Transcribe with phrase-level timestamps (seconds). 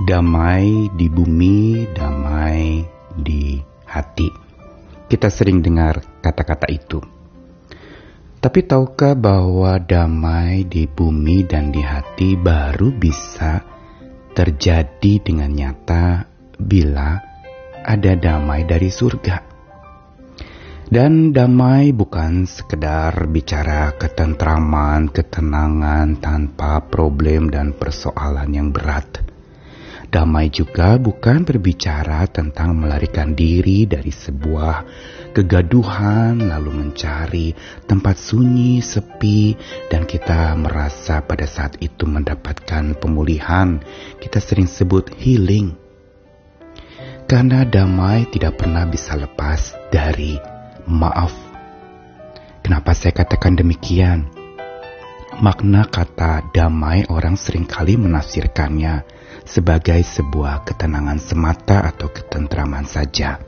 [0.00, 2.80] damai di bumi, damai
[3.20, 4.32] di hati.
[5.04, 7.04] Kita sering dengar kata-kata itu.
[8.40, 13.60] Tapi tahukah bahwa damai di bumi dan di hati baru bisa
[14.32, 16.24] terjadi dengan nyata
[16.56, 17.20] bila
[17.84, 19.36] ada damai dari surga?
[20.88, 29.29] Dan damai bukan sekedar bicara ketentraman, ketenangan tanpa problem dan persoalan yang berat.
[30.10, 34.82] Damai juga bukan berbicara tentang melarikan diri dari sebuah
[35.30, 37.54] kegaduhan lalu mencari
[37.86, 39.54] tempat sunyi, sepi,
[39.86, 43.78] dan kita merasa pada saat itu mendapatkan pemulihan.
[44.18, 45.78] Kita sering sebut healing.
[47.30, 50.34] Karena damai tidak pernah bisa lepas dari
[50.90, 51.30] maaf.
[52.66, 54.26] Kenapa saya katakan demikian?
[55.38, 63.42] Makna kata damai orang sering kali menafsirkannya sebagai sebuah ketenangan semata atau ketentraman saja.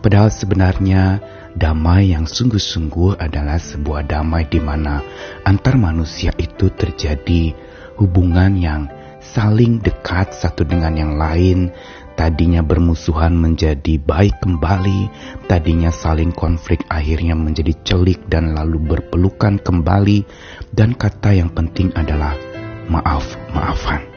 [0.00, 1.20] Padahal sebenarnya
[1.52, 5.04] damai yang sungguh-sungguh adalah sebuah damai di mana
[5.44, 7.52] antar manusia itu terjadi
[8.00, 8.88] hubungan yang
[9.20, 11.68] saling dekat satu dengan yang lain,
[12.14, 15.10] Tadinya bermusuhan menjadi baik kembali,
[15.50, 20.22] tadinya saling konflik akhirnya menjadi celik dan lalu berpelukan kembali,
[20.70, 22.38] dan kata yang penting adalah
[22.86, 24.13] maaf-maafan.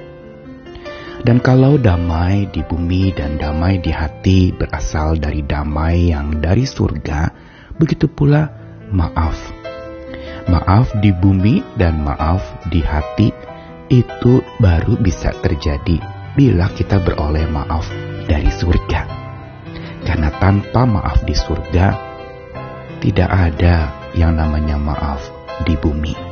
[1.26, 7.34] Dan kalau damai di bumi dan damai di hati berasal dari damai yang dari surga,
[7.78, 8.46] begitu pula
[8.94, 9.38] maaf.
[10.48, 13.34] Maaf di bumi dan maaf di hati
[13.90, 16.00] itu baru bisa terjadi
[16.38, 17.90] bila kita beroleh maaf
[18.30, 19.02] dari surga.
[20.06, 21.88] Karena tanpa maaf di surga,
[23.02, 25.20] tidak ada yang namanya maaf
[25.66, 26.27] di bumi.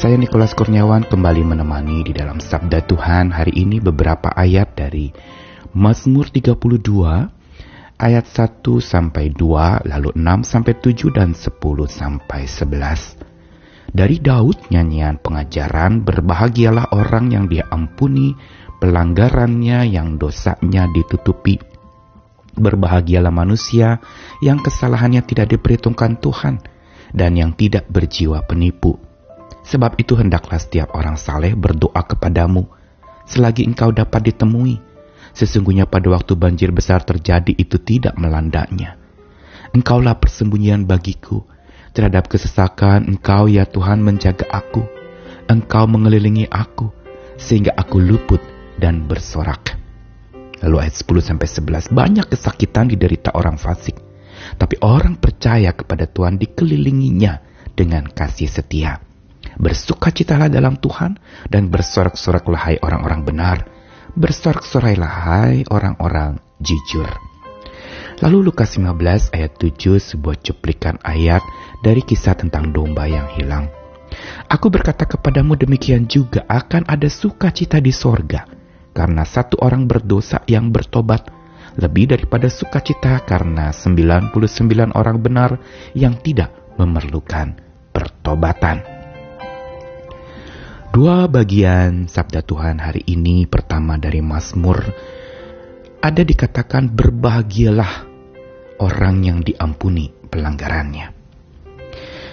[0.00, 5.12] Saya Nikolas Kurniawan kembali menemani di dalam Sabda Tuhan hari ini beberapa ayat dari
[5.76, 6.56] Mazmur 32
[8.00, 11.52] ayat 1 sampai 2 lalu 6 sampai 7 dan 10
[11.84, 13.92] sampai 11.
[13.92, 18.32] Dari Daud nyanyian pengajaran berbahagialah orang yang dia ampuni
[18.80, 21.60] pelanggarannya yang dosanya ditutupi.
[22.56, 24.00] Berbahagialah manusia
[24.40, 26.56] yang kesalahannya tidak diperhitungkan Tuhan
[27.12, 29.09] dan yang tidak berjiwa penipu.
[29.66, 32.66] Sebab itu hendaklah setiap orang saleh berdoa kepadamu
[33.30, 34.82] selagi engkau dapat ditemui.
[35.30, 38.98] Sesungguhnya pada waktu banjir besar terjadi itu tidak melandanya.
[39.70, 41.46] Engkaulah persembunyian bagiku.
[41.94, 44.82] Terhadap kesesakan engkau ya Tuhan menjaga aku.
[45.46, 46.90] Engkau mengelilingi aku
[47.38, 48.42] sehingga aku luput
[48.78, 49.78] dan bersorak.
[50.60, 53.96] Lalu ayat 10 sampai 11 banyak kesakitan diderita orang fasik,
[54.60, 57.40] tapi orang percaya kepada Tuhan dikelilinginya
[57.72, 59.09] dengan kasih setia.
[59.60, 61.20] Bersukacitalah dalam Tuhan
[61.52, 63.58] dan bersorak-soraklah hai orang-orang benar.
[64.16, 67.06] Bersorak-sorailah hai orang-orang jujur.
[68.24, 71.44] Lalu Lukas 15 ayat 7 sebuah cuplikan ayat
[71.84, 73.68] dari kisah tentang domba yang hilang.
[74.48, 78.48] Aku berkata kepadamu demikian juga akan ada sukacita di sorga
[78.96, 81.30] karena satu orang berdosa yang bertobat
[81.78, 84.34] lebih daripada sukacita karena 99
[84.96, 85.50] orang benar
[85.94, 87.54] yang tidak memerlukan
[87.94, 88.99] pertobatan.
[90.90, 94.90] Dua bagian sabda Tuhan hari ini pertama dari Mazmur
[96.02, 98.10] ada dikatakan berbahagialah
[98.82, 101.14] orang yang diampuni pelanggarannya.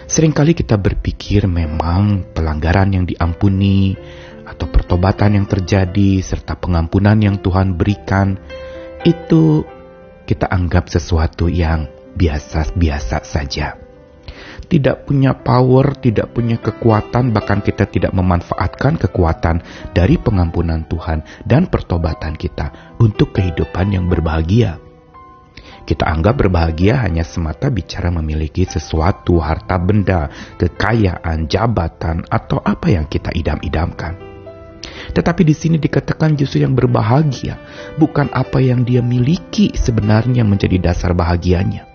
[0.09, 3.93] Seringkali kita berpikir memang pelanggaran yang diampuni
[4.41, 8.41] atau pertobatan yang terjadi serta pengampunan yang Tuhan berikan
[9.05, 9.69] itu
[10.25, 11.85] kita anggap sesuatu yang
[12.17, 13.86] biasa-biasa saja.
[14.67, 19.63] Tidak punya power, tidak punya kekuatan, bahkan kita tidak memanfaatkan kekuatan
[19.95, 24.83] dari pengampunan Tuhan dan pertobatan kita untuk kehidupan yang berbahagia.
[25.87, 30.27] Kita anggap berbahagia hanya semata bicara memiliki sesuatu, harta benda,
[30.59, 34.19] kekayaan, jabatan, atau apa yang kita idam-idamkan.
[35.15, 37.55] Tetapi di sini dikatakan justru yang berbahagia
[37.95, 41.87] bukan apa yang dia miliki sebenarnya menjadi dasar bahagianya,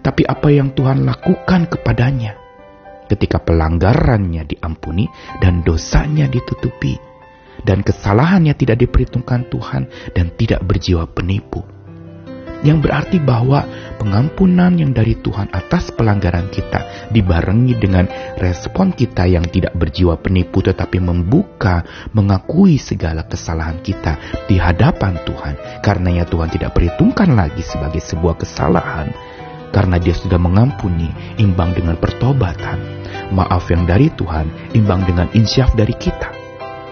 [0.00, 2.36] tapi apa yang Tuhan lakukan kepadanya
[3.08, 5.08] ketika pelanggarannya diampuni
[5.40, 6.96] dan dosanya ditutupi
[7.62, 11.74] dan kesalahannya tidak diperhitungkan Tuhan dan tidak berjiwa penipu
[12.64, 13.68] yang berarti bahwa
[14.00, 18.08] pengampunan yang dari Tuhan atas pelanggaran kita dibarengi dengan
[18.40, 21.84] respon kita yang tidak berjiwa penipu tetapi membuka,
[22.16, 24.16] mengakui segala kesalahan kita
[24.48, 25.84] di hadapan Tuhan.
[25.84, 29.12] Karena ya Tuhan tidak perhitungkan lagi sebagai sebuah kesalahan.
[29.74, 31.10] Karena dia sudah mengampuni
[31.42, 32.78] imbang dengan pertobatan.
[33.34, 36.30] Maaf yang dari Tuhan imbang dengan insyaf dari kita.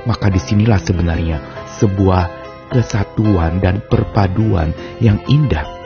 [0.02, 1.38] Maka di sinilah sebenarnya
[1.78, 2.42] sebuah
[2.74, 5.82] kesatuan dan perpaduan yang indah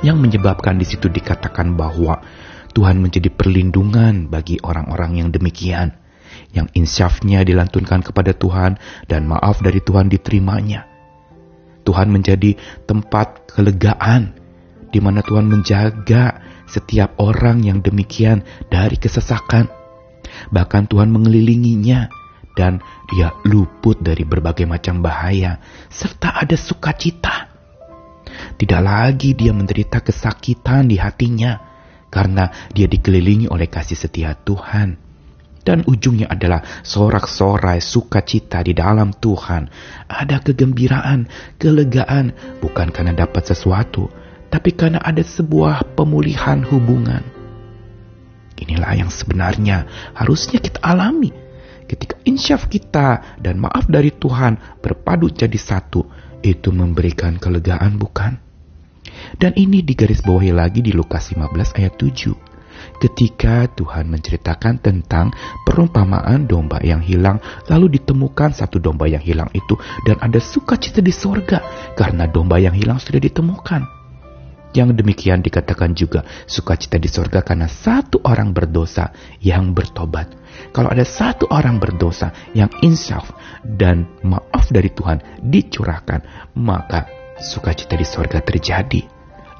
[0.00, 2.24] yang menyebabkan di situ dikatakan bahwa
[2.72, 5.92] Tuhan menjadi perlindungan bagi orang-orang yang demikian
[6.54, 10.86] yang insyafnya dilantunkan kepada Tuhan dan maaf dari Tuhan diterimanya.
[11.84, 12.54] Tuhan menjadi
[12.86, 14.39] tempat kelegaan
[14.90, 19.66] di mana Tuhan menjaga setiap orang yang demikian dari kesesakan.
[20.54, 22.06] Bahkan Tuhan mengelilinginya
[22.54, 25.58] dan dia luput dari berbagai macam bahaya
[25.90, 27.50] serta ada sukacita.
[28.30, 31.58] Tidak lagi dia menderita kesakitan di hatinya
[32.12, 35.10] karena dia dikelilingi oleh kasih setia Tuhan.
[35.60, 39.68] Dan ujungnya adalah sorak-sorai sukacita di dalam Tuhan.
[40.08, 41.28] Ada kegembiraan,
[41.60, 42.32] kelegaan,
[42.64, 44.08] bukan karena dapat sesuatu,
[44.50, 47.22] tapi karena ada sebuah pemulihan hubungan.
[48.60, 51.32] Inilah yang sebenarnya harusnya kita alami
[51.90, 56.06] ketika insyaf kita dan maaf dari Tuhan berpadu jadi satu,
[56.46, 58.38] itu memberikan kelegaan bukan?
[59.34, 62.50] Dan ini digarisbawahi lagi di Lukas 15 ayat 7
[62.96, 65.36] ketika Tuhan menceritakan tentang
[65.68, 67.36] perumpamaan domba yang hilang,
[67.68, 69.76] lalu ditemukan satu domba yang hilang itu,
[70.08, 71.60] dan ada sukacita di sorga
[71.92, 73.99] karena domba yang hilang sudah ditemukan.
[74.70, 79.10] Yang demikian dikatakan juga sukacita di sorga karena satu orang berdosa
[79.42, 80.30] yang bertobat.
[80.70, 83.34] Kalau ada satu orang berdosa yang insaf
[83.66, 87.10] dan maaf dari Tuhan dicurahkan, maka
[87.42, 89.02] sukacita di sorga terjadi.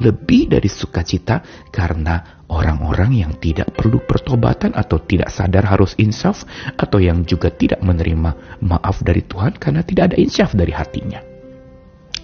[0.01, 6.49] Lebih dari sukacita karena orang-orang yang tidak perlu pertobatan atau tidak sadar harus insaf
[6.81, 11.30] atau yang juga tidak menerima maaf dari Tuhan karena tidak ada insaf dari hatinya.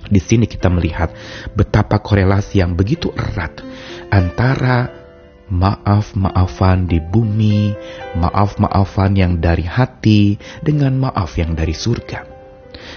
[0.07, 1.11] Di sini kita melihat
[1.59, 3.63] betapa korelasi yang begitu erat
[4.11, 5.07] antara
[5.47, 7.75] maaf-maafan di bumi,
[8.19, 12.27] maaf-maafan yang dari hati, dengan maaf yang dari surga.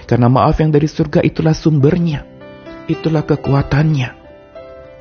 [0.10, 2.26] Karena maaf yang dari surga itulah sumbernya,
[2.90, 4.10] itulah kekuatannya.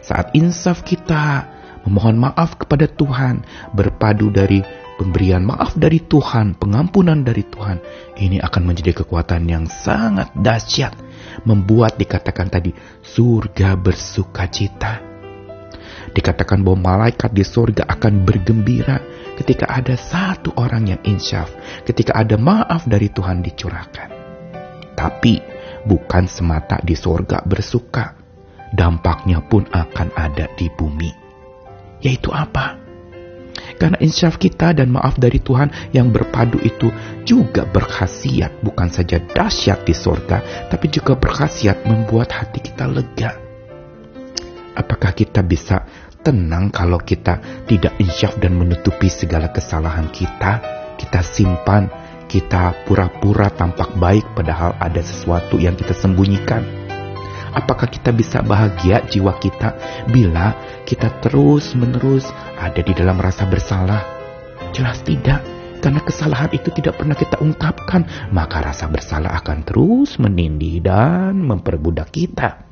[0.04, 1.44] Saat insaf kita
[1.88, 4.60] memohon maaf kepada Tuhan, berpadu dari
[4.98, 7.78] pemberian maaf dari Tuhan, pengampunan dari Tuhan,
[8.18, 10.98] ini akan menjadi kekuatan yang sangat dahsyat
[11.46, 12.74] membuat dikatakan tadi
[13.06, 14.98] surga bersuka cita.
[16.10, 18.98] Dikatakan bahwa malaikat di surga akan bergembira
[19.38, 21.46] ketika ada satu orang yang insyaf,
[21.86, 24.08] ketika ada maaf dari Tuhan dicurahkan.
[24.98, 25.38] Tapi
[25.86, 28.18] bukan semata di surga bersuka,
[28.74, 31.12] dampaknya pun akan ada di bumi.
[32.02, 32.87] Yaitu apa?
[33.78, 36.90] Karena insyaf kita dan maaf dari Tuhan yang berpadu itu
[37.22, 43.38] juga berkhasiat bukan saja dahsyat di sorga, tapi juga berkhasiat membuat hati kita lega.
[44.74, 45.86] Apakah kita bisa
[46.26, 47.38] tenang kalau kita
[47.70, 50.58] tidak insyaf dan menutupi segala kesalahan kita?
[50.98, 51.86] Kita simpan,
[52.26, 56.87] kita pura-pura tampak baik padahal ada sesuatu yang kita sembunyikan
[57.58, 59.74] Apakah kita bisa bahagia jiwa kita
[60.06, 60.54] bila
[60.86, 63.98] kita terus-menerus ada di dalam rasa bersalah?
[64.70, 65.42] Jelas tidak,
[65.82, 72.14] karena kesalahan itu tidak pernah kita ungkapkan, maka rasa bersalah akan terus menindih dan memperbudak
[72.14, 72.62] kita.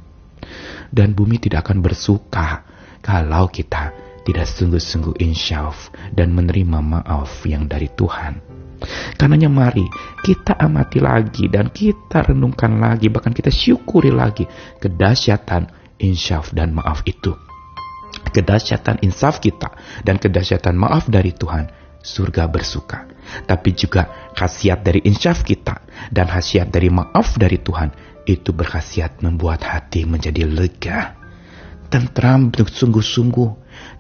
[0.87, 2.63] Dan bumi tidak akan bersuka
[3.03, 3.91] kalau kita
[4.23, 8.56] tidak sungguh-sungguh insyaf dan menerima maaf yang dari Tuhan.
[9.17, 9.87] Karenanya mari
[10.21, 14.45] kita amati lagi dan kita renungkan lagi bahkan kita syukuri lagi
[14.81, 17.33] kedahsyatan insyaf dan maaf itu.
[18.33, 19.73] Kedahsyatan insaf kita
[20.05, 21.69] dan kedahsyatan maaf dari Tuhan
[22.01, 23.09] surga bersuka.
[23.49, 27.91] Tapi juga khasiat dari insyaf kita dan khasiat dari maaf dari Tuhan
[28.29, 31.19] itu berkhasiat membuat hati menjadi lega.
[31.87, 33.51] Tentram sungguh-sungguh,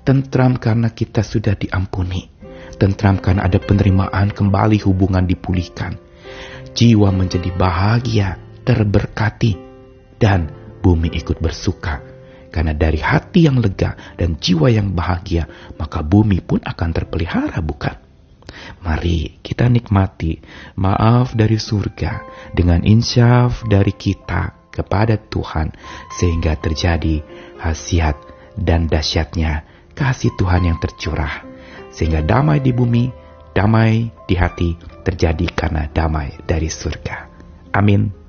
[0.02, 2.35] tentram karena kita sudah diampuni
[2.76, 5.96] tentram karena ada penerimaan kembali hubungan dipulihkan.
[6.76, 9.56] Jiwa menjadi bahagia, terberkati,
[10.20, 10.52] dan
[10.84, 12.04] bumi ikut bersuka.
[12.52, 15.44] Karena dari hati yang lega dan jiwa yang bahagia,
[15.76, 17.96] maka bumi pun akan terpelihara, bukan?
[18.80, 20.40] Mari kita nikmati
[20.80, 22.24] maaf dari surga
[22.56, 25.72] dengan insyaf dari kita kepada Tuhan
[26.16, 27.20] sehingga terjadi
[27.60, 28.16] khasiat
[28.56, 31.55] dan dahsyatnya kasih Tuhan yang tercurah
[31.96, 33.08] sehingga damai di bumi,
[33.56, 37.24] damai di hati terjadi karena damai dari surga.
[37.72, 38.25] Amin.